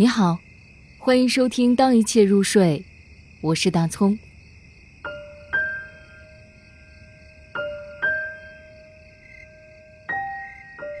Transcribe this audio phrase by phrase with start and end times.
[0.00, 0.38] 你好，
[0.96, 2.78] 欢迎收听《当一切入睡》，
[3.40, 4.16] 我是大葱。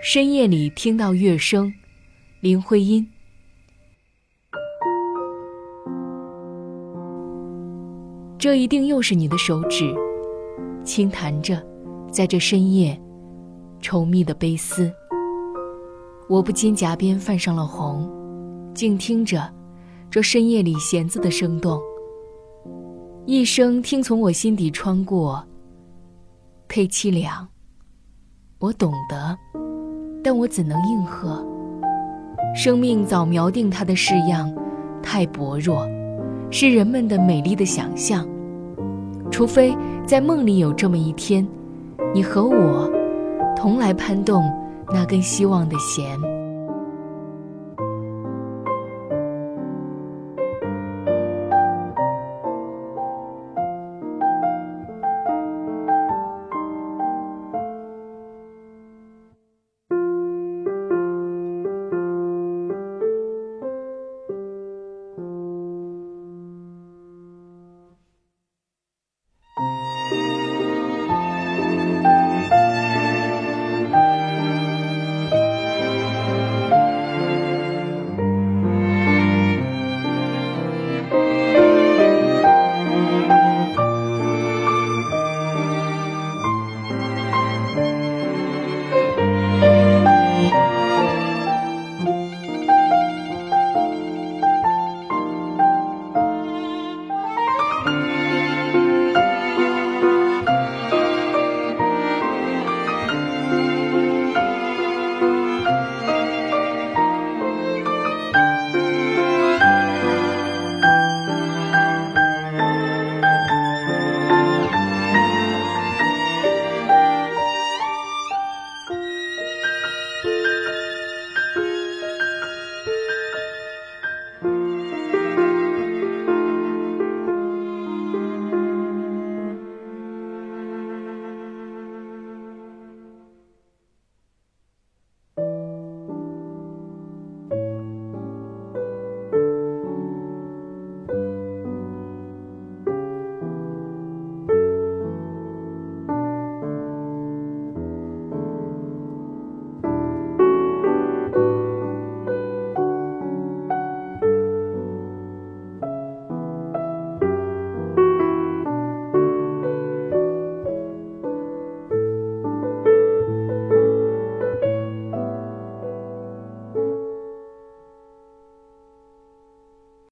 [0.02, 1.72] 深夜里听到乐声，
[2.40, 3.08] 林徽因。
[8.36, 9.94] 这一定又是你的手指，
[10.84, 11.64] 轻弹着，
[12.10, 13.00] 在这深夜，
[13.80, 14.92] 稠密的悲思。
[16.28, 18.12] 我不禁颊边泛上了红。
[18.78, 19.42] 静听着，
[20.08, 21.80] 这深夜里弦子的声动。
[23.26, 25.44] 一声听从我心底穿过。
[26.68, 27.48] 忒凄凉。
[28.60, 29.36] 我懂得，
[30.22, 31.44] 但我怎能应和？
[32.54, 34.48] 生命早描定它的式样，
[35.02, 35.84] 太薄弱，
[36.48, 38.24] 是人们的美丽的想象。
[39.28, 41.44] 除非在梦里有这么一天，
[42.14, 42.88] 你和我，
[43.56, 44.44] 同来攀动
[44.92, 46.16] 那根希望的弦。